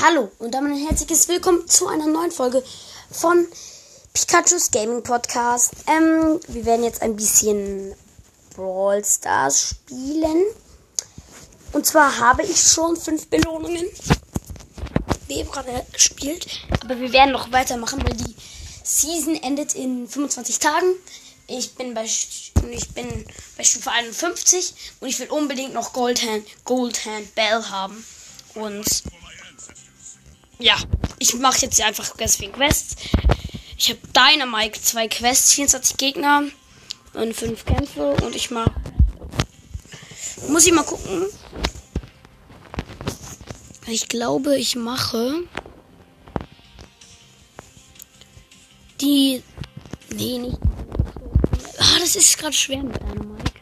[0.00, 2.62] Hallo und damit ein herzliches Willkommen zu einer neuen Folge
[3.10, 3.48] von
[4.12, 5.72] Pikachu's Gaming Podcast.
[5.88, 7.96] Ähm, wir werden jetzt ein bisschen
[8.54, 10.44] Brawl Stars spielen.
[11.72, 13.86] Und zwar habe ich schon fünf Belohnungen.
[15.26, 16.46] Gerade gespielt.
[16.80, 18.36] Aber wir werden noch weitermachen, weil die
[18.84, 20.94] Season endet in 25 Tagen.
[21.48, 23.26] Ich bin bei ich bin
[23.56, 28.04] bei Stufe 51 und ich will unbedingt noch Goldhand Goldhand Bell haben.
[28.54, 29.02] Und
[30.58, 30.76] ja,
[31.18, 32.96] ich mache jetzt einfach deswegen Quests.
[33.76, 36.42] Ich habe Dynamite, zwei Quests, 24 Gegner
[37.14, 38.68] und fünf Kämpfe und ich mach.
[40.48, 41.26] Muss ich mal gucken.
[43.86, 45.44] Ich glaube, ich mache
[49.00, 49.42] die.
[50.10, 50.58] Nee, nicht.
[51.78, 53.52] Ah, das ist gerade schwer mit Dynamite.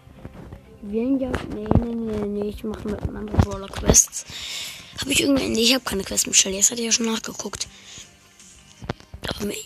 [0.82, 1.32] Weniger.
[1.54, 2.48] Nee, nee, nee, nee.
[2.48, 4.24] Ich mache mit einem anderen Brawler Quests.
[5.00, 5.48] Habe ich irgendwie.
[5.48, 6.56] Nee, ich habe keine Quest mit Shelly.
[6.58, 7.68] Das hatte ich ja schon nachgeguckt.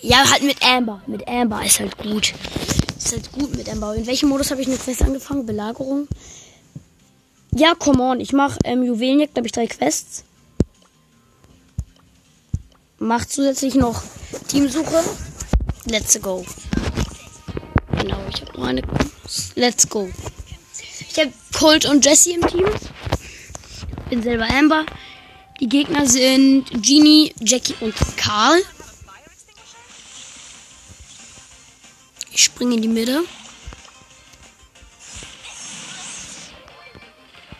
[0.01, 1.01] Ja, halt mit Amber.
[1.07, 2.33] Mit Amber ist halt gut.
[2.97, 3.95] Ist halt gut mit Amber.
[3.95, 5.45] In welchem Modus habe ich eine Quest angefangen?
[5.45, 6.07] Belagerung?
[7.51, 8.19] Ja, come on.
[8.19, 9.37] Ich mache ähm, Juwelenjagd.
[9.37, 10.23] Habe ich drei Quests.
[12.99, 14.03] Mach zusätzlich noch
[14.47, 15.03] Teamsuche.
[15.85, 16.45] Let's go.
[17.97, 18.81] Genau, ich habe nur eine.
[19.55, 20.09] Let's go.
[21.09, 22.65] Ich habe Colt und Jesse im Team.
[24.09, 24.85] Bin selber Amber.
[25.61, 28.63] Die Gegner sind Genie, Jackie und Karl.
[32.31, 33.23] Ich springe in die Mitte.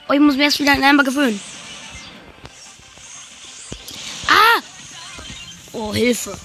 [0.09, 1.39] Oh, ich muss mir erst wieder an Amber gewöhnen.
[4.27, 4.61] Ah!
[5.73, 6.35] Oh, Hilfe.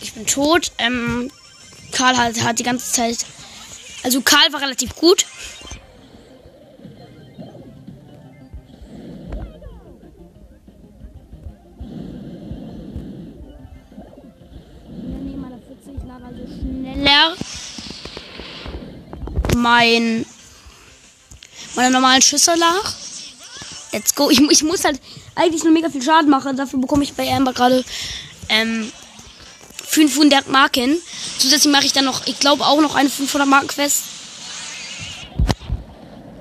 [0.00, 0.72] Ich bin tot.
[0.78, 1.30] Ähm,
[1.92, 3.18] Karl hat, hat die ganze Zeit.
[4.02, 5.26] Also Karl war relativ gut.
[19.68, 20.24] Mein
[21.74, 22.94] meine normalen Schüsse nach.
[23.92, 24.30] Let's go.
[24.30, 25.00] Ich, ich muss halt
[25.34, 26.56] eigentlich nur mega viel Schaden machen.
[26.56, 27.84] Dafür bekomme ich bei Amber gerade
[28.48, 28.90] ähm,
[29.86, 30.96] 500 Marken.
[31.38, 34.04] Zusätzlich mache ich dann noch, ich glaube auch noch eine 500 Marken Quest.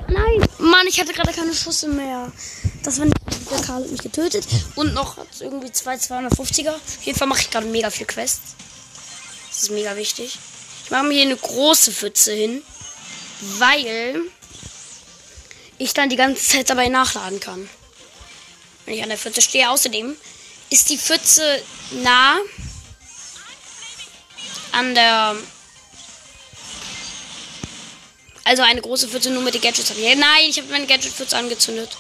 [0.08, 2.32] Nein, Mann, ich hatte gerade keine Schüsse mehr.
[2.84, 3.18] Das war nicht,
[3.52, 4.48] der Karl hat mich getötet.
[4.76, 6.70] Und noch irgendwie zwei 250er.
[6.72, 8.56] Auf jeden Fall mache ich gerade mega viel Quests.
[9.50, 10.40] Das ist mega wichtig.
[10.86, 12.62] Ich mache mir hier eine große Pfütze hin,
[13.40, 14.22] weil
[15.78, 17.70] ich dann die ganze Zeit dabei nachladen kann.
[18.86, 19.70] Wenn ich an der Pfütze stehe.
[19.70, 20.16] Außerdem
[20.70, 21.62] ist die Pfütze
[21.92, 22.38] nah
[24.72, 25.36] an der.
[28.44, 29.92] Also eine große Pfütze nur mit den Gadgets.
[29.98, 31.98] Nein, ich habe meine Gadget-Pfütze angezündet.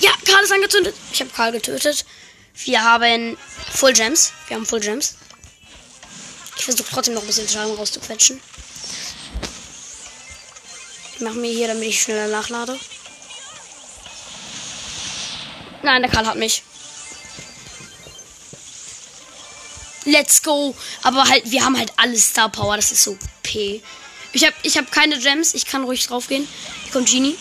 [0.00, 0.94] Ja, Karl ist angezündet.
[1.10, 2.04] Ich habe Karl getötet.
[2.64, 3.38] Wir haben
[3.72, 4.32] Full Gems.
[4.48, 5.16] Wir haben Full Gems.
[6.56, 8.40] Ich versuche trotzdem noch ein bisschen Schaden rauszuquetschen.
[11.14, 12.78] Ich mache mir hier, damit ich schneller nachlade.
[15.82, 16.62] Nein, der Karl hat mich.
[20.04, 20.74] Let's go.
[21.02, 22.76] Aber halt, wir haben halt alle Star Power.
[22.76, 23.82] Das ist so P.
[24.32, 25.54] Ich habe ich hab keine Gems.
[25.54, 26.46] Ich kann ruhig drauf gehen.
[26.84, 27.36] Hier kommt Genie.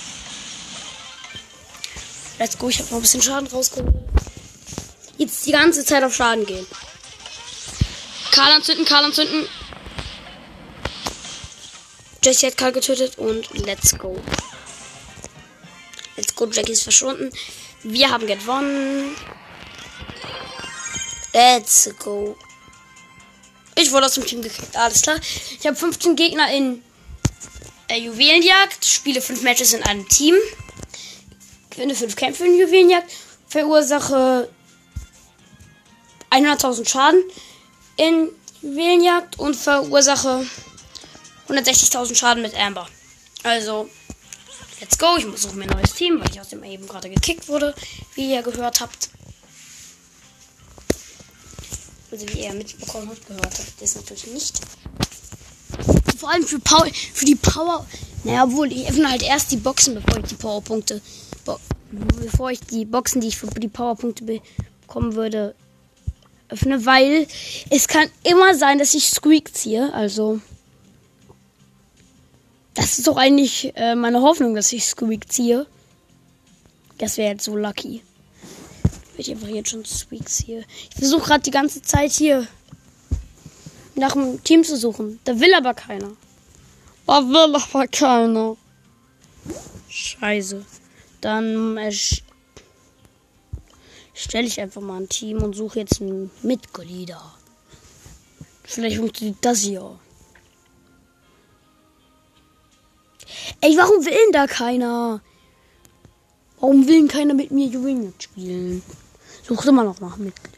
[2.39, 2.69] Let's go.
[2.69, 3.93] Ich habe noch ein bisschen Schaden rausgeholt.
[5.17, 6.65] Jetzt die ganze Zeit auf Schaden gehen.
[8.31, 9.47] Karl anzünden, Karl anzünden.
[12.23, 14.19] Jesse hat Karl getötet und let's go.
[16.17, 17.31] Let's go, Jackie ist verschwunden.
[17.83, 19.15] Wir haben gewonnen.
[21.33, 22.35] Let's go.
[23.75, 25.19] Ich wurde aus dem Team gekickt, alles klar.
[25.59, 26.81] Ich habe 15 Gegner in
[27.89, 30.35] äh, Juwelenjagd, spiele 5 Matches in einem Team,
[31.69, 33.11] gewinne 5 Kämpfe in Juwelenjagd,
[33.47, 34.49] verursache
[36.35, 37.23] 100.000 Schaden
[37.95, 38.29] in
[38.61, 40.45] Juwelenjagd und verursache
[41.47, 42.87] 160.000 Schaden mit Amber.
[43.43, 43.89] Also,
[44.81, 45.15] let's go.
[45.17, 47.73] Ich suche mir ein neues Team, weil ich aus dem eben gerade gekickt wurde,
[48.15, 49.09] wie ihr gehört habt.
[52.11, 54.59] Also, wie ihr mitbekommen habt, gehört habt, das natürlich nicht.
[56.17, 57.85] Vor allem für, Power, für die Power.
[58.23, 61.01] Naja, obwohl, ich öffne halt erst die Boxen, bevor ich die Powerpunkte.
[61.91, 65.55] Bevor ich die Boxen, die ich für die Powerpunkte bekommen würde,
[66.49, 67.27] öffne, weil
[67.69, 69.93] es kann immer sein, dass ich Squeak ziehe.
[69.93, 70.39] Also.
[72.73, 75.65] Das ist doch eigentlich äh, meine Hoffnung, dass ich Squeak ziehe.
[76.97, 78.01] Das wäre jetzt so lucky.
[79.17, 80.65] Ich einfach jetzt schon Squeak ziehe.
[80.89, 82.47] Ich versuche gerade die ganze Zeit hier
[83.95, 85.19] nach einem Team zu suchen.
[85.23, 86.11] Da will aber keiner.
[87.07, 88.57] Da will aber keiner.
[89.89, 90.65] Scheiße.
[91.21, 91.77] Dann
[94.15, 97.21] stelle ich einfach mal ein Team und suche jetzt einen Mitglieder.
[98.63, 99.99] Vielleicht funktioniert das hier.
[103.61, 105.21] Ey, warum will denn da keiner?
[106.59, 108.81] Warum will denn keiner mit mir Juwelenjagd spielen?
[109.43, 110.57] Sucht immer noch nach Mitglied.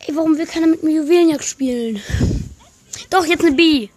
[0.00, 2.00] Ey, warum will keiner mit mir Juwelenjagd spielen?
[3.10, 3.88] Doch, jetzt eine B.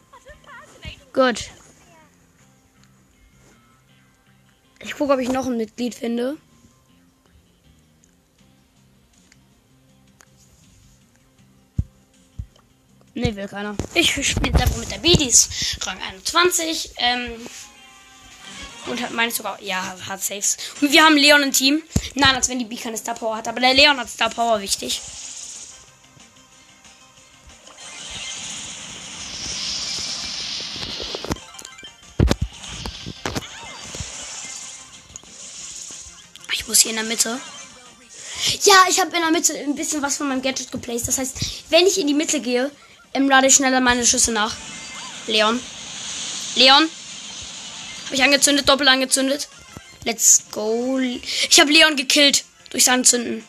[1.14, 1.50] Gut.
[5.00, 6.38] Gucke, ob ich noch ein Mitglied finde.
[13.16, 13.76] Ne, will keiner.
[13.94, 15.78] Ich spiele einfach mit der Bidis.
[15.82, 16.92] Rang 21.
[16.98, 17.32] Ähm,
[18.88, 19.62] und hat meine sogar.
[19.62, 20.58] Ja, hat Saves.
[20.82, 21.82] Und wir haben Leon im Team.
[22.16, 23.48] Nein, als wenn die B keine Star Power hat.
[23.48, 25.02] Aber der Leon hat Star Power wichtig.
[37.00, 37.40] Der Mitte.
[38.64, 41.08] Ja, ich habe in der Mitte ein bisschen was von meinem Gadget geplaced.
[41.08, 41.36] Das heißt,
[41.70, 42.72] wenn ich in die Mitte gehe,
[43.14, 44.56] ähm, lade ich schneller meine Schüsse nach.
[45.28, 45.60] Leon.
[46.56, 46.90] Leon.
[48.06, 49.48] Habe ich angezündet, doppelt angezündet.
[50.06, 50.98] Let's go.
[51.00, 53.44] Ich habe Leon gekillt durchs Anzünden.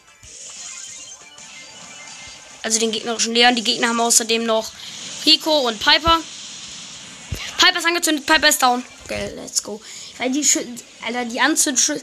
[2.63, 3.55] Also den gegnerischen Leon.
[3.55, 4.71] Die Gegner haben außerdem noch
[5.25, 6.21] Rico und Piper.
[7.59, 8.85] Piper ist angezündet, Piper ist down.
[9.05, 9.81] Okay, let's go.
[10.19, 10.61] Weil die Schü
[11.07, 12.03] Alter, die Anzündschüsse.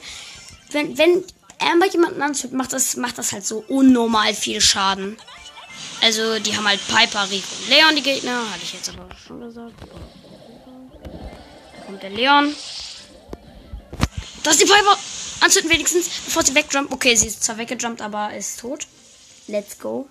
[0.71, 1.23] Wenn, wenn
[1.59, 5.17] Amber jemanden anzündet, macht das, macht das halt so unnormal viel Schaden.
[6.01, 8.39] Also, die haben halt Piper, Rico und Leon, die Gegner.
[8.51, 9.73] Hatte ich jetzt aber schon gesagt.
[11.73, 12.55] Da kommt der Leon.
[14.43, 14.97] Da ist die Piper.
[15.39, 16.91] Anzünden wenigstens, bevor sie wegjumpt.
[16.91, 18.87] Okay, sie ist zwar weggejumpt, aber ist tot.
[19.47, 20.07] Let's go.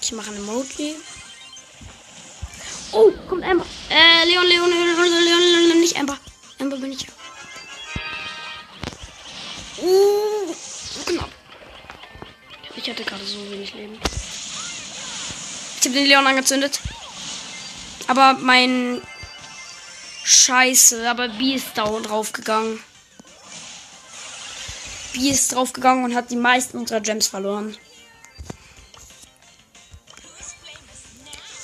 [0.00, 0.96] Ich mache ein Emoji.
[2.92, 3.64] Oh, kommt Amber.
[3.88, 6.18] Äh, Leon, Leon, Leon, Leon, Leon, Leon, nicht Amber.
[6.62, 7.08] Amber bin ich.
[9.78, 10.54] Uh
[11.06, 11.30] knapp.
[12.76, 13.98] Ich hatte gerade so wenig Leben.
[15.80, 16.78] Ich habe den Leon angezündet.
[18.06, 19.02] Aber mein
[20.22, 22.78] Scheiße, aber B ist da draufgegangen.
[25.14, 27.76] B ist draufgegangen und hat die meisten unserer Gems verloren.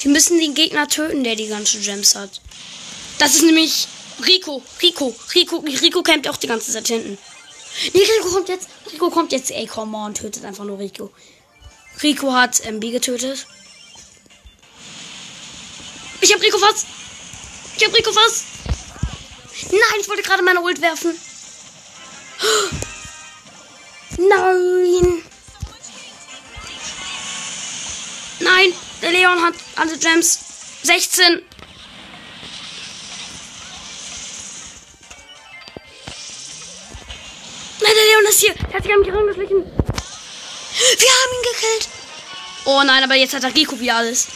[0.00, 2.40] Wir müssen den Gegner töten, der die ganzen Gems hat.
[3.18, 3.86] Das ist nämlich
[4.26, 4.62] Rico.
[4.82, 5.14] Rico.
[5.34, 5.58] Rico.
[5.58, 7.18] Rico kämpft auch die ganze Zeit hinten.
[7.92, 8.68] Nee, Rico kommt jetzt.
[8.92, 9.50] Rico kommt jetzt.
[9.50, 11.10] Ey, come on, tötet einfach nur Rico.
[12.02, 13.46] Rico hat MB getötet.
[16.20, 16.86] Ich hab Rico fast.
[17.76, 18.44] Ich hab Rico fast.
[19.70, 21.14] Nein, ich wollte gerade meine Ult werfen.
[24.18, 25.22] Nein.
[28.40, 28.72] Nein,
[29.02, 30.38] der Leon hat alle Gems.
[30.82, 31.42] 16.
[38.28, 38.54] ist hier.
[38.54, 39.64] Er hat sich an mich herangeschlichen.
[40.98, 41.88] Wir haben ihn gekillt.
[42.64, 44.26] Oh nein, aber jetzt hat er Rico wieder alles.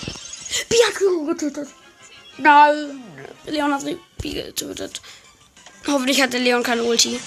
[0.68, 1.68] Bi hat Rico getötet.
[2.38, 3.02] Nein.
[3.46, 5.00] Leon hat Rico getötet.
[5.86, 7.20] Hoffentlich hat der Leon keine Ulti.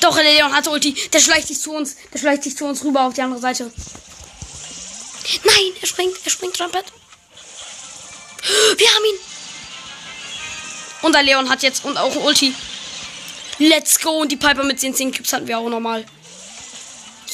[0.00, 0.94] Doch, der Leon hat Ulti.
[1.12, 1.96] Der schleicht sich zu uns.
[2.12, 3.70] Der schleicht sich zu uns rüber auf die andere Seite.
[5.44, 6.16] Nein, er springt.
[6.24, 6.84] Er springt, Trumpet.
[8.76, 9.18] Wir haben ihn.
[11.02, 12.54] Und der Leon hat jetzt und auch Ulti.
[13.60, 14.22] Let's go.
[14.22, 16.06] Und die Piper mit den 10 Cubes hatten wir auch nochmal.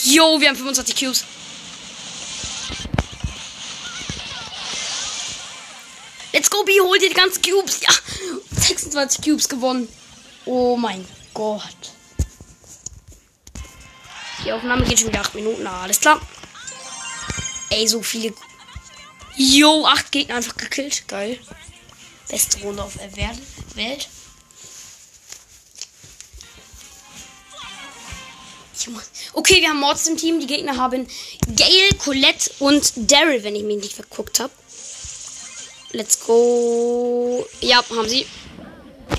[0.02, 1.24] Yo, wir haben 25 Cubes.
[6.32, 7.80] Let's go, B, hol dir die ganzen Cubes.
[7.80, 7.90] Ja,
[8.56, 9.88] 26 Cubes gewonnen.
[10.44, 11.62] Oh mein Gott.
[14.44, 15.66] Die Aufnahme geht schon wieder 8 Minuten.
[15.66, 16.20] Alles klar.
[17.70, 18.34] Ey, so viele.
[19.36, 21.06] Yo, 8 Gegner einfach gekillt.
[21.06, 21.38] Geil.
[22.28, 24.08] Beste Runde auf der Welt.
[29.32, 30.40] Okay, wir haben Mords im Team.
[30.40, 31.06] Die Gegner haben
[31.54, 34.52] Gail, Colette und Daryl, wenn ich mich nicht verguckt habe.
[35.92, 37.46] Let's go.
[37.60, 38.26] Ja, haben sie.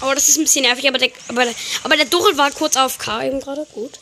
[0.02, 2.76] Aber das ist ein bisschen nervig, aber der, aber, der, aber der Durrell war kurz
[2.76, 3.66] auf K eben gerade.
[3.74, 4.00] Gut.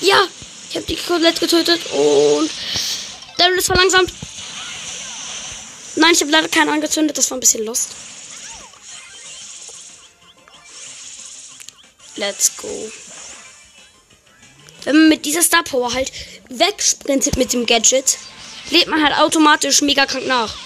[0.00, 0.28] Ja,
[0.70, 2.50] ich habe die Colette getötet und
[3.38, 4.12] Daryl ist verlangsamt.
[5.96, 7.16] Nein, ich habe leider keinen angezündet.
[7.16, 7.88] Das war ein bisschen lost.
[12.16, 12.68] Let's go.
[14.84, 16.10] Wenn man mit dieser Star Power halt
[16.48, 18.18] wegsprintet mit dem Gadget,
[18.70, 20.56] lädt man halt automatisch mega krank nach.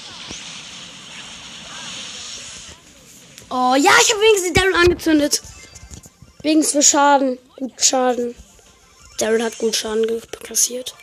[3.50, 5.42] Oh ja, ich habe wenigstens Daryl angezündet.
[6.42, 7.38] Wenigstens für Schaden.
[7.56, 8.34] Gut Schaden.
[9.18, 10.06] Daryl hat gut Schaden
[10.44, 10.94] kassiert.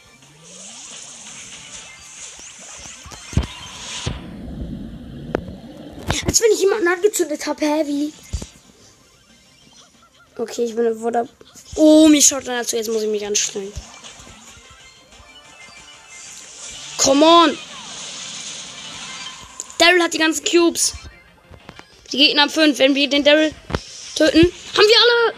[6.25, 8.13] Als wenn ich jemanden angezündet habe, heavy.
[10.37, 11.27] Okay, ich bin wurde.
[11.75, 12.75] Oh, mich schaut dann dazu.
[12.75, 13.73] Jetzt muss ich mich anstrengen.
[16.97, 17.57] Come on!
[19.77, 20.93] Daryl hat die ganzen Cubes.
[22.11, 22.77] Die Gegner haben fünf.
[22.77, 23.51] Wenn wir den Daryl
[24.15, 25.33] töten, haben wir alle.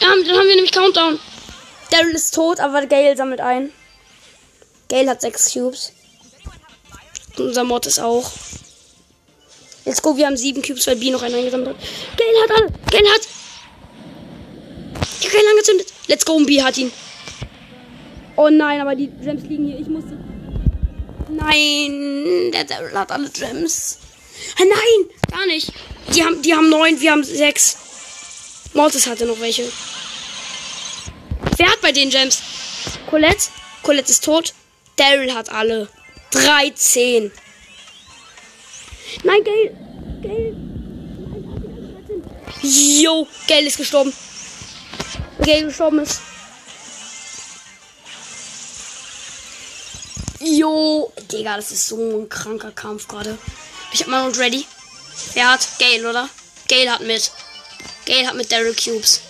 [0.00, 1.18] Ja, dann haben wir nämlich Countdown.
[1.90, 3.72] Daryl ist tot, aber Gale sammelt ein.
[4.88, 5.92] Gale hat sechs Cubes.
[7.36, 8.30] Und unser Mod ist auch.
[9.84, 11.76] Let's go, wir haben sieben Cubes, weil B noch einen eingesammelt hat.
[12.16, 12.72] Gale hat alle.
[12.90, 13.39] Gale hat.
[15.20, 15.92] Ich habe Gale angezündet.
[16.08, 16.90] Let's go, B hat ihn.
[18.36, 19.78] Oh nein, aber die Gems liegen hier.
[19.78, 20.18] Ich musste.
[21.28, 23.98] Nein, der Daryl hat alle Gems.
[24.58, 25.72] Nein, gar nicht.
[26.14, 27.76] Die haben, die haben neun, wir haben sechs.
[28.72, 29.70] Mortis hatte noch welche.
[31.56, 32.40] Wer hat bei den Gems?
[33.08, 33.50] Colette?
[33.82, 34.54] Colette ist tot.
[34.96, 35.88] Daryl hat alle.
[36.30, 37.30] 13.
[39.24, 39.76] Nein, Gail.
[40.22, 40.56] Gail.
[42.62, 44.12] Jo, Gail ist gestorben.
[45.50, 46.20] Gail gestorben ist.
[50.38, 53.36] Jo, Digga, das ist so ein kranker Kampf gerade.
[53.92, 54.64] Ich hab mal und ready.
[55.34, 55.66] Wer hat?
[55.80, 56.30] Gale, oder?
[56.68, 57.32] Gale hat mit.
[58.06, 59.22] Gale hat mit Daryl Cubes.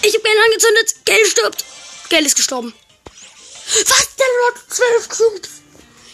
[0.00, 0.94] Ich hab Gale angezündet.
[1.04, 1.64] Gale stirbt.
[2.08, 2.72] Gale ist gestorben.
[3.66, 4.08] Was?
[4.16, 5.50] Daryl hat 12 Cubes.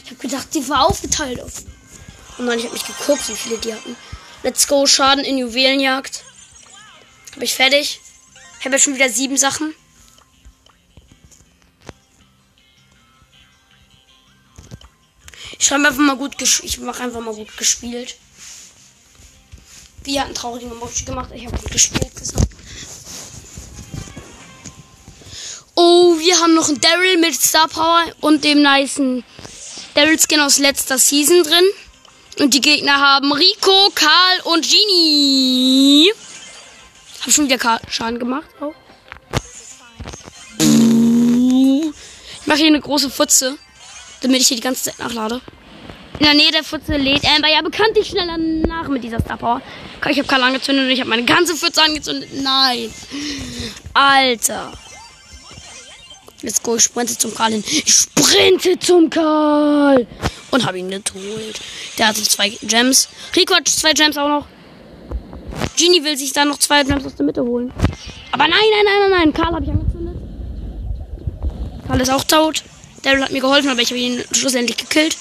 [0.04, 1.62] Ich hab gedacht, die war aufgeteilt auf.
[2.38, 3.96] Oh nein, ich hab nicht geguckt, wie viele die hatten.
[4.42, 6.22] Let's go, Schaden in Juwelenjagd.
[7.34, 8.00] Hab ich fertig.
[8.58, 9.74] Ich habe jetzt schon wieder sieben Sachen.
[15.58, 16.72] Ich schreibe einfach mal gut gespielt.
[16.72, 18.16] Ich mache einfach mal gut gespielt.
[20.04, 21.30] Wir hatten traurigen Emoji gemacht.
[21.34, 22.48] Ich habe gut gespielt gesagt.
[25.74, 29.24] Oh, wir haben noch einen Daryl mit Star Power und dem nicen
[29.94, 31.64] Daryl Skin aus letzter Season drin.
[32.38, 36.12] Und die Gegner haben Rico, Karl und Genie.
[37.24, 38.46] Hab schon wieder Schaden gemacht.
[38.60, 38.74] Auch.
[40.58, 43.58] Ich mache hier eine große Pfütze
[44.26, 45.40] damit ich hier die ganze Zeit nachlade.
[46.18, 49.60] In der Nähe der Pfütze lädt Amber ja bekanntlich schneller nach mit dieser Star Power.
[50.08, 52.30] Ich habe Karl angezündet und ich habe meine ganze Pfütze angezündet.
[52.42, 52.92] Nein.
[53.92, 54.72] Alter.
[56.42, 57.64] Let's go, ich sprinte zum Karl hin.
[57.66, 60.06] Ich sprinte zum Karl.
[60.50, 61.60] Und habe ihn geholt.
[61.98, 63.08] Der hatte zwei Gems.
[63.34, 64.46] Rico hat zwei Gems auch noch.
[65.76, 67.72] Genie will sich dann noch zwei Gems aus der Mitte holen.
[68.32, 69.32] Aber nein, nein, nein, nein, nein.
[69.32, 70.16] Karl habe ich angezündet.
[71.86, 72.62] Karl ist auch tot.
[73.02, 75.16] Daryl hat mir geholfen, aber ich habe ihn schlussendlich gekillt.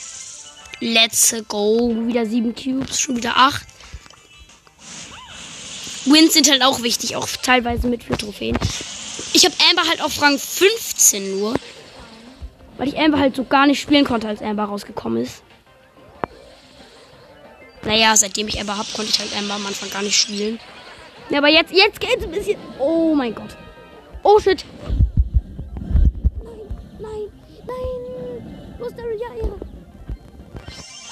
[0.79, 1.93] Let's go.
[2.07, 3.65] Wieder sieben Cubes, schon wieder acht.
[6.05, 8.57] Wins sind halt auch wichtig, auch teilweise mit für Trophäen.
[9.33, 11.55] Ich habe Amber halt auf Rang 15 nur.
[12.77, 15.43] Weil ich Amber halt so gar nicht spielen konnte, als Amber rausgekommen ist.
[17.83, 20.59] Naja, seitdem ich Amber habe, konnte ich halt Amber am Anfang gar nicht spielen.
[21.29, 22.57] Ja, aber jetzt, jetzt geht's ein bisschen.
[22.79, 23.55] Oh mein Gott.
[24.23, 24.65] Oh shit.
[28.79, 29.53] Los, Daryl, ja, ja.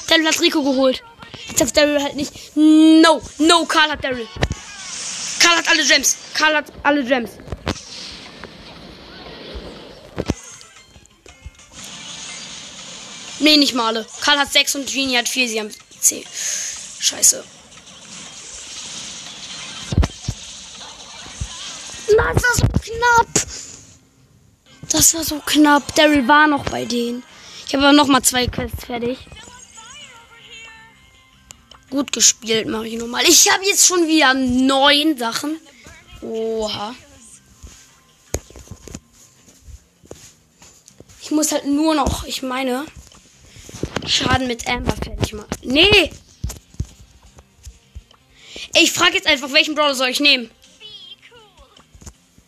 [0.07, 1.03] Daryl hat Rico geholt.
[1.47, 2.55] Jetzt hat Daryl halt nicht.
[2.55, 4.27] No, no, Karl hat Daryl.
[5.39, 6.17] Karl hat alle Gems.
[6.33, 7.31] Karl hat alle Gems.
[13.43, 14.07] Nee, nicht mal alle.
[14.21, 15.49] Karl hat 6 und Genie hat 4.
[15.49, 15.69] Sie haben
[15.99, 16.23] 10.
[16.99, 17.43] Scheiße.
[22.15, 23.47] Nein, das war so knapp.
[24.89, 25.93] Das war so knapp.
[25.95, 27.23] Daryl war noch bei denen.
[27.67, 29.17] Ich habe aber noch mal zwei Quests fertig.
[31.89, 33.23] Gut gespielt, mache ich nochmal.
[33.27, 35.59] Ich habe jetzt schon wieder neun Sachen.
[36.21, 36.95] Oha.
[41.21, 42.85] Ich muss halt nur noch, ich meine,
[44.07, 45.49] Schaden mit Amber fertig machen.
[45.63, 46.11] Nee!
[48.75, 50.49] Ich frage jetzt einfach, welchen Brawler soll ich nehmen?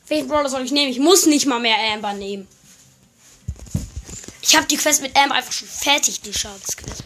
[0.08, 0.92] Welchen Brawler soll ich nehmen?
[0.92, 2.48] Ich muss nicht mal mehr Amber nehmen.
[4.42, 7.04] Ich habe die Quest mit Amber einfach schon fertig, die Schadensquest.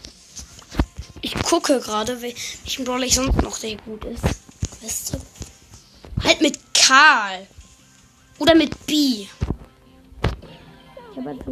[1.22, 4.22] Ich gucke gerade, welchen Brawler ich sonst noch sehr gut ist.
[4.82, 5.20] Weißt du?
[6.24, 7.46] Halt mit Karl.
[8.38, 8.92] Oder mit B.
[8.92, 9.28] Ich
[11.16, 11.44] habe halt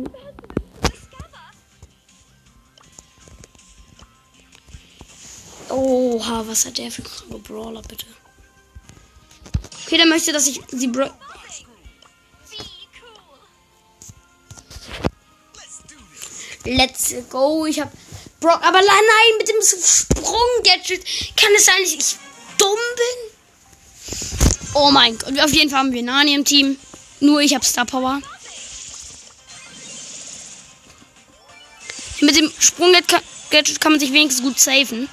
[5.71, 8.07] Oha, was hat der für kranke Brawler, bitte?
[9.87, 11.11] Okay, der möchte, dass ich sie Bra
[16.65, 17.65] Let's go.
[17.65, 17.91] Ich hab
[18.41, 18.61] Brock.
[18.63, 21.03] Aber nein, mit dem Sprung-Gadget
[21.37, 22.17] kann es sein, dass ich
[22.59, 23.17] dumm bin.
[24.75, 25.39] Oh mein Gott.
[25.41, 26.79] Auf jeden Fall haben wir Nani im Team.
[27.21, 28.21] Nur ich habe Star Power.
[32.21, 35.09] Mit dem Sprung-Gadget kann man sich wenigstens gut safen.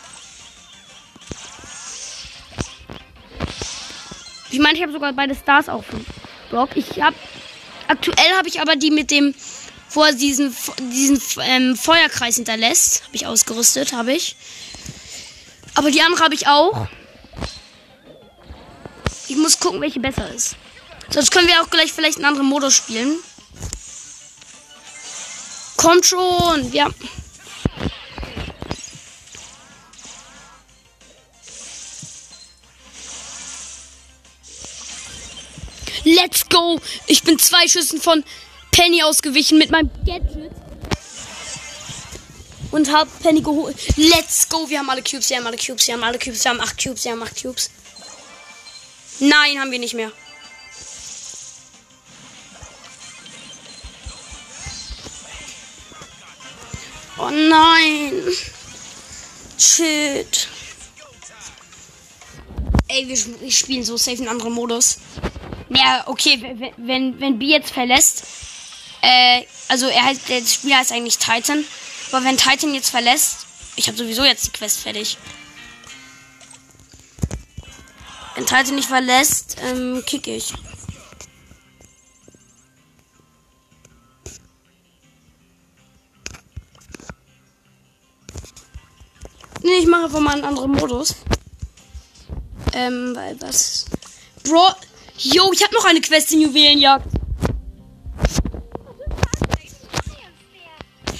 [4.55, 6.05] Ich meine, ich habe sogar beide Stars auf dem
[6.49, 6.69] Block.
[6.75, 7.17] Ich habe
[7.89, 9.35] aktuell habe ich aber die mit dem
[9.89, 10.55] wo er diesen
[10.93, 14.37] diesen ähm, Feuerkreis hinterlässt, habe ich ausgerüstet, habe ich.
[15.73, 16.87] Aber die andere habe ich auch.
[19.27, 20.55] Ich muss gucken, welche besser ist.
[21.09, 23.17] Sonst können wir auch gleich vielleicht einen anderen Modus spielen.
[25.75, 26.89] Kommt schon, ja.
[36.55, 36.79] Go!
[37.07, 38.23] Ich bin zwei Schüssen von
[38.71, 40.51] Penny ausgewichen mit meinem Gadget.
[42.71, 43.75] Und hab Penny geholt.
[43.97, 44.69] Let's go!
[44.69, 46.81] Wir haben alle Cubes, wir haben alle Cubes, wir haben alle Cubes, wir haben acht
[46.81, 47.69] Cubes, wir haben acht Cubes.
[49.19, 50.11] Nein, haben wir nicht mehr.
[57.17, 58.13] Oh nein.
[59.57, 60.49] Shit.
[62.87, 64.97] Ey, wir, wir spielen so safe in anderen Modus.
[65.69, 68.23] Ja, okay, wenn, wenn, B jetzt verlässt,
[69.01, 71.65] äh, also er heißt, der Spieler heißt eigentlich Titan,
[72.11, 73.45] aber wenn Titan jetzt verlässt,
[73.75, 75.17] ich habe sowieso jetzt die Quest fertig.
[78.35, 80.53] Wenn Titan nicht verlässt, ähm, kick ich.
[89.63, 91.15] Nee, ich mache einfach mal einen anderen Modus.
[92.73, 93.85] Ähm, weil was.
[94.43, 94.75] Bro,
[95.17, 97.07] Jo, ich habe noch eine Quest in Juwelenjagd.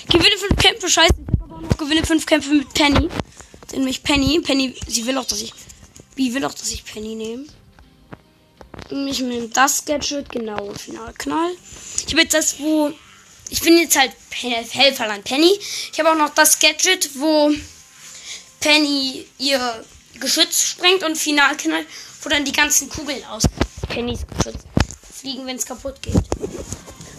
[0.09, 1.13] Gewinne fünf Kämpfe, scheiße.
[1.13, 3.09] Ich habe aber noch gewinne fünf Kämpfe mit Penny.
[3.71, 4.39] Nämlich Penny.
[4.41, 5.53] Penny, sie will auch, dass ich.
[6.15, 7.45] Wie will auch, dass ich Penny nehme.
[9.07, 11.51] Ich nehme das Gadget, genau, Finalknall.
[12.05, 12.91] Ich habe jetzt das, wo.
[13.49, 15.57] Ich bin jetzt halt Helfer an Penny.
[15.91, 17.51] Ich habe auch noch das Gadget, wo
[18.59, 19.85] Penny ihr
[20.19, 21.85] Geschütz sprengt und Finalknall,
[22.21, 23.43] wo dann die ganzen Kugeln aus.
[23.95, 24.25] Pennys
[25.13, 26.21] fliegen, wenn es kaputt geht.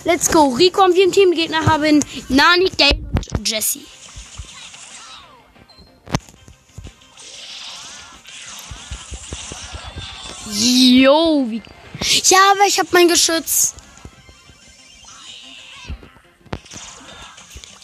[0.05, 0.49] Let's go.
[0.49, 1.31] Rico und wir im Team.
[1.31, 3.03] Gegner haben Nani, Gale
[3.35, 3.81] und Jesse.
[10.53, 11.63] Jo, wie.
[12.27, 13.73] Ja, aber ich habe mein Geschütz.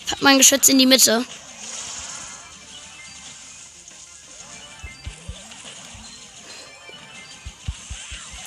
[0.05, 1.25] Ich habe mein Geschütz in die Mitte.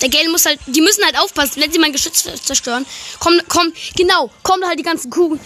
[0.05, 2.85] Der Gale muss halt, die müssen halt aufpassen, wenn sie mein Geschütz zerstören.
[3.19, 5.41] Komm, komm, genau, kommen halt die ganzen Kugeln,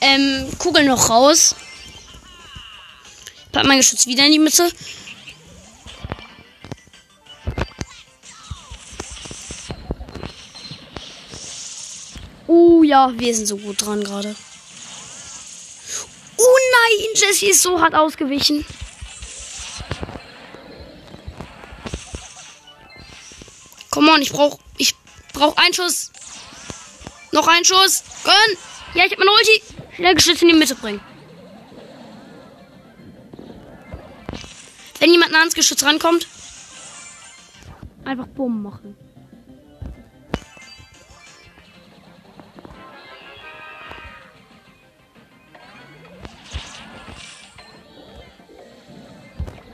[0.00, 1.56] ähm, Kugeln noch raus.
[3.50, 4.70] Bleibt mein Geschütz wieder in die Mitte.
[12.46, 14.36] Oh ja, wir sind so gut dran gerade.
[16.36, 18.64] Oh nein, Jessie ist so hart ausgewichen.
[24.16, 24.94] On, ich brauch, ich
[25.34, 26.10] brauch einen Schuss.
[27.32, 28.02] Noch einen Schuss.
[28.24, 28.56] Gönn.
[28.94, 29.62] Ja, ich hab meine Ulti.
[29.94, 31.00] Schnell Geschütz in die Mitte bringen.
[35.00, 36.26] Wenn jemand nah ans Geschütz rankommt,
[38.06, 38.96] einfach Bumm machen.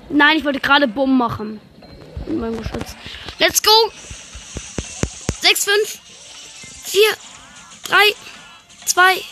[0.09, 1.61] Nein, ich wollte gerade Bumm machen.
[2.27, 2.97] In meinem Geschütz.
[3.39, 3.71] Let's go!
[5.43, 5.99] 6, 5,
[6.85, 7.01] 4,
[7.85, 7.97] 3,
[8.87, 9.23] 2,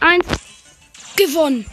[0.00, 0.24] 1.
[1.16, 1.66] Gewonnen.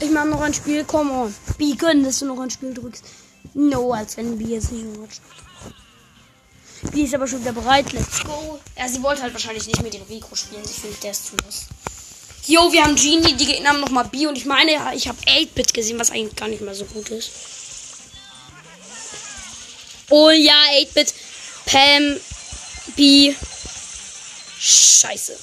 [0.00, 0.84] Ich mache noch ein Spiel.
[0.84, 1.34] Come on.
[1.56, 3.02] Wie können, dass du noch ein Spiel drückst.
[3.54, 5.20] No, als wenn B jetzt nicht rutscht.
[6.92, 7.92] B ist aber schon wieder bereit.
[7.92, 8.60] Let's go.
[8.76, 10.64] Ja, sie wollte halt wahrscheinlich nicht mit dem Rico spielen.
[10.66, 11.66] Sie fühlt, der ist zu los.
[12.46, 13.34] Jo, wir haben Genie.
[13.34, 14.26] Die Gegner haben nochmal B.
[14.26, 17.30] Und ich meine, ich habe 8-Bit gesehen, was eigentlich gar nicht mehr so gut ist.
[20.10, 21.14] Oh ja, 8-Bit.
[21.66, 22.20] Pam.
[22.96, 23.34] B.
[24.58, 25.38] Scheiße.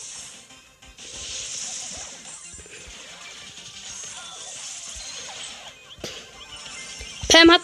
[7.29, 7.61] Pam hat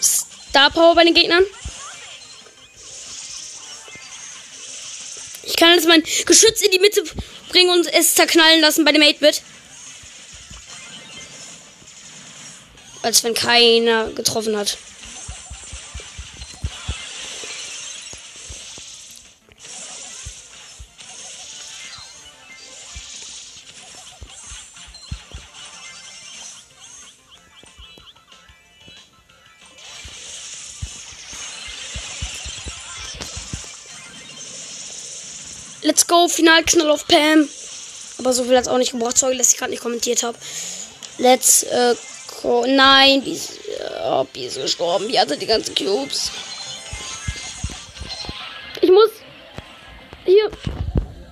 [0.00, 1.44] Star Power bei den Gegnern.
[5.42, 7.02] Ich kann jetzt mein Geschütz in die Mitte
[7.48, 9.42] bringen und es zerknallen lassen bei dem 8-Bit.
[13.02, 14.76] Als wenn keiner getroffen hat.
[36.20, 37.48] Let's go, Finalknall auf Pam.
[38.18, 39.16] Aber so viel hat es auch nicht gebraucht.
[39.16, 40.36] Sorry, dass ich gerade nicht kommentiert habe.
[41.18, 41.94] Let's äh,
[42.42, 42.64] go.
[42.66, 43.52] Nein, die ist,
[44.04, 45.08] oh, die ist gestorben.
[45.08, 46.30] Die hatte die ganzen Cubes.
[48.80, 49.10] Ich muss.
[50.24, 50.50] Hier.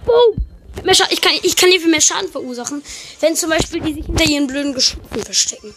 [0.05, 0.47] Boom.
[0.85, 2.83] Mehr ich, kann, ich kann hier viel mehr Schaden verursachen,
[3.21, 5.75] wenn zum Beispiel die sich hinter ihren blöden Geschützen verstecken.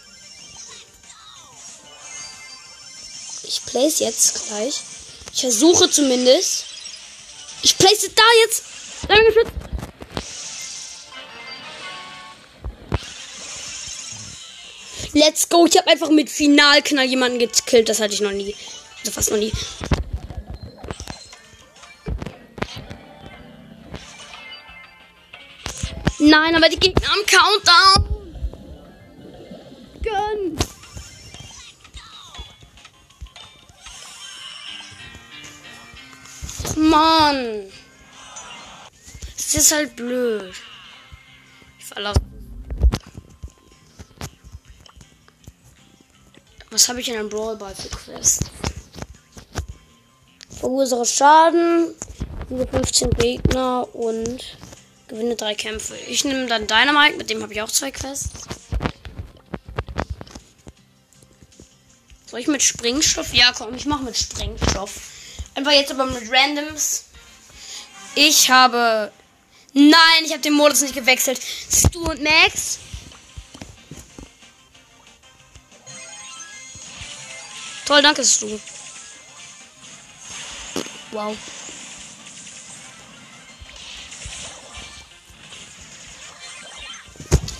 [3.42, 4.80] Ich place jetzt gleich.
[5.34, 6.64] Ich versuche zumindest.
[7.62, 8.62] Ich place da jetzt.
[9.08, 9.52] Lange geschützt.
[15.14, 15.66] Let's go.
[15.66, 17.88] Ich habe einfach mit Finalknall jemanden gekillt.
[17.88, 18.54] Das hatte ich noch nie.
[19.00, 19.52] Also fast noch nie.
[26.18, 28.36] Nein, aber die Gegner am Countdown.
[30.02, 30.56] Gönn.
[36.76, 37.72] Mann.
[39.54, 40.54] Es ist halt blöd.
[41.78, 42.22] Ich verlasse.
[46.70, 48.44] Was habe ich in einem Brawl Ball für Quest?
[50.58, 51.94] Verursache Schaden.
[52.48, 54.56] Diese 15 Gegner und
[55.08, 55.96] gewinne drei Kämpfe.
[56.08, 58.30] Ich nehme dann Dynamite, mit dem habe ich auch zwei Quests.
[62.24, 63.34] Soll ich mit Sprengstoff?
[63.34, 64.94] Ja, komm, ich mache mit Sprengstoff.
[65.54, 67.04] Einfach jetzt aber mit Randoms.
[68.14, 69.12] Ich habe.
[69.74, 71.40] Nein, ich habe den Modus nicht gewechselt.
[71.70, 72.78] Stu und Max.
[77.86, 78.58] Toll, danke, Stu.
[81.10, 81.36] Wow.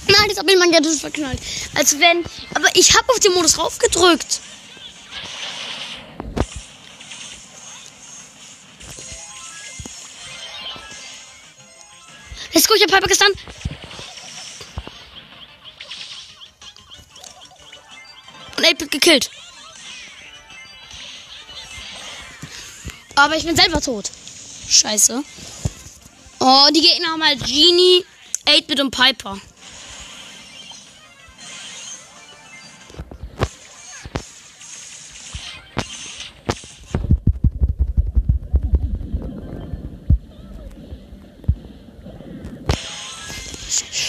[0.07, 1.41] Nein, jetzt habe ich mein Gadget verknallt.
[1.75, 2.25] Als wenn.
[2.55, 4.41] Aber ich habe auf den Modus raufgedrückt.
[12.73, 13.39] Go, ich habe Piper gestanden.
[18.57, 19.31] Und 8 gekillt.
[23.15, 24.11] Aber ich bin selber tot.
[24.69, 25.23] Scheiße.
[26.39, 28.05] Oh, die Gegner haben halt Genie,
[28.47, 29.41] 8-Bit und Piper.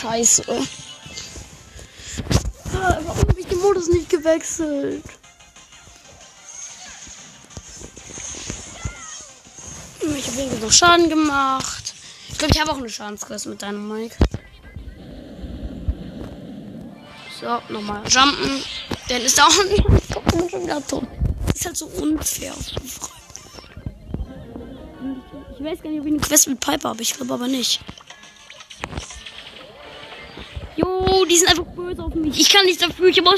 [0.04, 0.44] Scheiße.
[2.74, 5.02] Ah, warum habe ich den Modus nicht gewechselt?
[10.02, 11.94] Ich habe irgendwie noch Schaden gemacht.
[12.28, 14.18] Ich glaube, ich habe auch eine Schadenskurs mit deinem Mike.
[17.40, 18.62] So, nochmal jumpen.
[19.08, 19.70] Dann ist er auch schon
[20.64, 21.08] wieder tot.
[21.56, 22.54] Ist halt so unfair.
[25.58, 27.02] Ich weiß gar nicht, ob ich eine Quest mit Piper habe.
[27.02, 27.80] Ich glaube aber nicht.
[31.06, 32.40] Jo, die sind einfach böse auf mich.
[32.40, 33.08] Ich kann nichts dafür.
[33.08, 33.38] Ich habe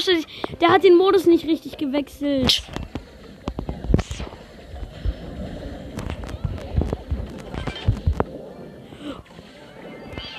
[0.60, 2.62] der hat den Modus nicht richtig gewechselt.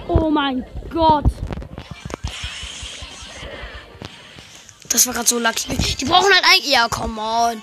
[0.08, 1.26] Oh mein Gott.
[4.90, 5.78] Das war gerade so lucky.
[6.00, 6.72] Die brauchen halt eigentlich.
[6.72, 7.62] Ja, come on.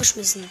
[0.00, 0.50] Geschmissen.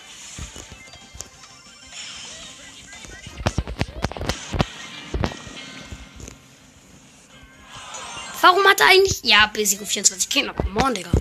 [8.41, 9.21] Warum hat er eigentlich...
[9.23, 10.53] Ja, Basic 24 Gegner.
[10.53, 11.11] Come on, Digga.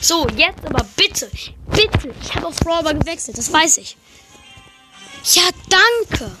[0.00, 1.30] So, jetzt aber bitte.
[1.68, 2.14] Bitte.
[2.22, 3.38] Ich habe auf Brawler gewechselt.
[3.38, 3.96] Das weiß ich.
[5.34, 6.36] Ja, danke.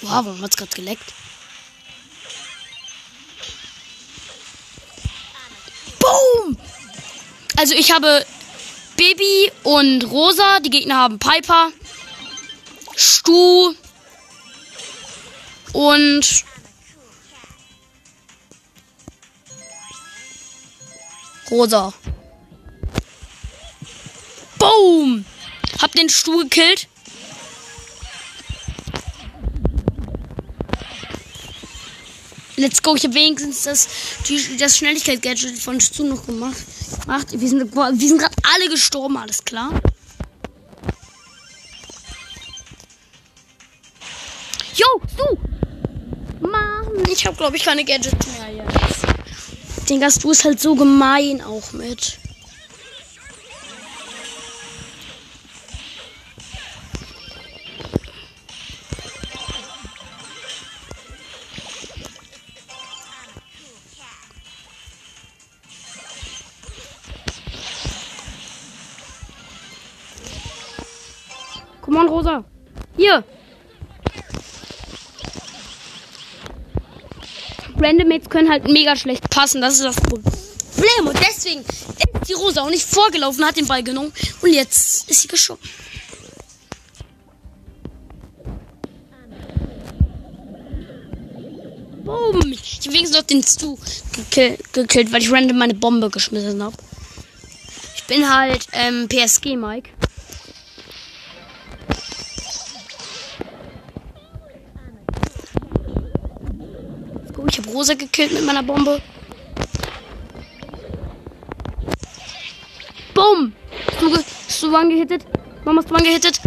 [0.00, 1.14] Wow, warum hat's gerade geleckt?
[7.62, 8.26] Also ich habe
[8.96, 10.58] Baby und Rosa.
[10.58, 11.70] Die Gegner haben Piper,
[12.96, 13.72] Stu
[15.72, 16.44] und
[21.52, 21.94] Rosa.
[24.58, 25.24] Boom!
[25.80, 26.88] Hab den Stu gekillt.
[32.56, 32.96] Let's go.
[32.96, 33.88] Ich habe wenigstens das,
[34.58, 36.56] das Schnelligkeit-Gadget von Stu noch gemacht.
[37.06, 39.70] Macht, wir sind, wir sind gerade alle gestorben, alles klar.
[44.74, 46.46] Jo, du!
[46.48, 49.88] Mann, ich habe glaube ich keine Gadgets mehr jetzt.
[49.88, 52.18] Den Gast, du ist halt so gemein auch mit.
[72.02, 72.44] On, Rosa.
[72.96, 73.24] Hier.
[77.78, 79.60] Randomates können halt mega schlecht passen.
[79.60, 81.06] Das ist das Problem.
[81.06, 84.12] Und deswegen ist die Rosa auch nicht vorgelaufen, hat den Ball genommen.
[84.40, 85.62] Und jetzt ist sie geschoben.
[92.04, 92.52] Boom.
[92.52, 93.78] Ich habe wenigstens noch den Stu
[94.12, 96.76] gekillt, gekillt, weil ich random meine Bombe geschmissen habe.
[97.96, 99.56] Ich bin halt ähm, PSG,
[107.82, 109.02] Rosa gekillt mit meiner Bombe.
[113.12, 113.52] Boom!
[114.46, 115.24] Hast du, angehittet?
[115.64, 116.40] Mama, hast du angehittet?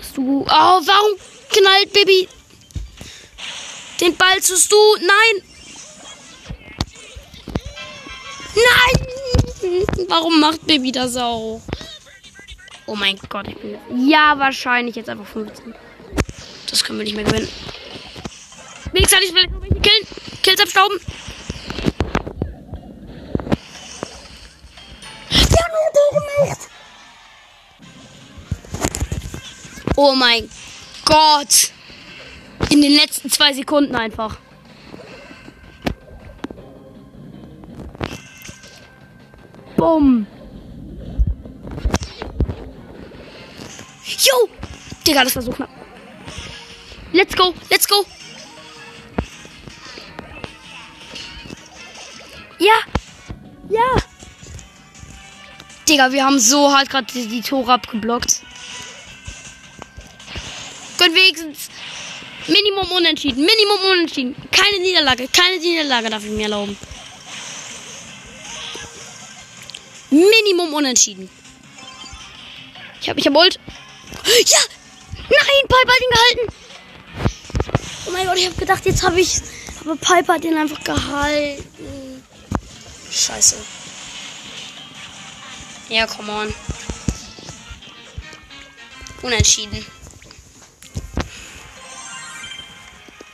[0.00, 0.40] Hast du.
[0.40, 1.18] Oh, warum
[1.50, 2.28] knallt Baby
[4.00, 4.74] den Ball zu Stu?
[5.02, 5.44] Nein!
[8.56, 9.86] Nein!
[10.08, 11.60] Warum macht Baby das auch?
[12.86, 13.78] Oh mein Gott, ich bin.
[14.08, 15.76] Ja, wahrscheinlich jetzt einfach 15.
[16.68, 17.48] Das können wir nicht mehr gewinnen.
[18.98, 20.06] Wenigstens hatte ich noch welche killen.
[20.42, 20.98] Kills abstauben.
[25.30, 26.58] Ja, nur gemacht.
[29.94, 30.50] Oh mein
[31.04, 31.70] Gott.
[32.70, 34.36] In den letzten zwei Sekunden einfach.
[39.76, 40.26] Bumm.
[44.04, 44.48] Jo!
[45.06, 45.70] Digga, das war so knapp.
[47.12, 48.04] Let's go, let's go.
[55.88, 58.42] Digga, wir haben so hart gerade die, die, Tore abgeblockt.
[60.98, 61.70] Können wenigstens
[62.46, 63.44] Minimum unentschieden.
[63.44, 64.36] Minimum unentschieden.
[64.50, 65.28] Keine Niederlage.
[65.28, 66.76] Keine Niederlage darf ich mir erlauben.
[70.10, 71.30] Minimum unentschieden.
[73.00, 73.58] Ich hab, ich hab Ult.
[74.46, 74.58] Ja!
[75.30, 76.54] Nein, Piper hat ihn gehalten.
[78.06, 79.40] Oh mein Gott, ich hab gedacht, jetzt habe ich.
[79.80, 82.24] Aber Piper hat ihn einfach gehalten.
[83.10, 83.56] Scheiße.
[85.88, 86.54] Ja, come on.
[89.22, 89.84] Unentschieden.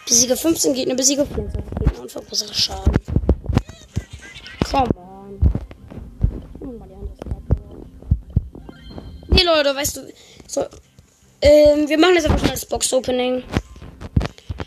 [0.06, 2.94] Besiege 15 Gegner, besiege 24 Gegner und vergrößere Schaden.
[4.70, 5.40] Come on.
[9.28, 10.12] Nee, Leute, weißt du.
[10.46, 10.66] So.
[11.42, 13.42] Ähm, wir machen jetzt einfach schnell das Box-Opening.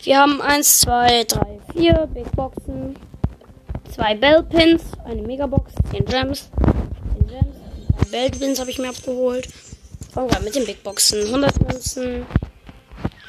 [0.04, 2.98] Wir haben 1, 2, 3, 4 Big Boxen
[3.98, 6.50] zwei Bellpins, eine Megabox, 10 Gems, 10 Gems,
[8.08, 9.48] Bellpins habe ich mir abgeholt.
[10.14, 11.24] Fangen wir mit den Big Boxen.
[11.24, 12.26] 100 Münzen,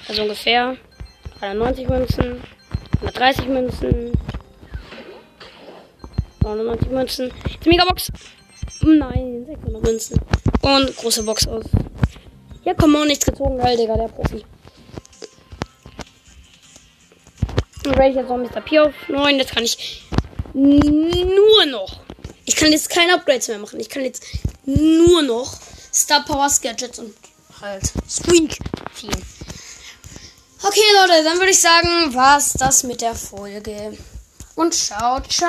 [0.08, 0.76] also ungefähr
[1.40, 2.42] 91 Münzen,
[3.00, 4.12] 130 Münzen,
[6.42, 7.32] 99 Münzen,
[7.64, 8.10] die Megabox.
[8.82, 10.20] Nein, 600 Münzen.
[10.62, 11.64] Und große Box aus.
[12.64, 14.44] Ja, komm on, nichts gezogen, geil, Digga, der Profi.
[17.82, 18.60] Dann rate ich jetzt noch Mr.
[18.60, 19.38] P auf 9.
[19.38, 20.04] Jetzt kann ich
[20.54, 22.00] nur noch.
[22.44, 23.78] Ich kann jetzt keine Upgrades mehr machen.
[23.80, 24.24] Ich kann jetzt
[24.68, 25.56] nur noch
[25.92, 27.14] Star Power Gadgets und
[27.60, 28.58] halt Squeak
[28.94, 29.24] ziehen.
[30.62, 33.96] Okay, Leute, dann würde ich sagen, war's das mit der Folge.
[34.54, 35.48] Und ciao, ciao.